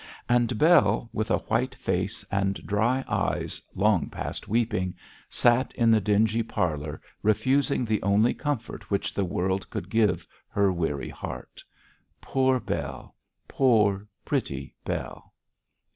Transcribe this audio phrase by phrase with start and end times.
[0.27, 4.95] And Bell, with a white face and dry eyes, long past weeping,
[5.29, 10.71] sat in the dingy parlour, refusing the only comfort which the world could give her
[10.71, 11.63] weary heart.
[12.19, 13.13] Poor Bell!
[13.47, 15.35] poor, pretty Bell!